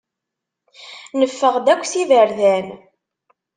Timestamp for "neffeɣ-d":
1.19-1.67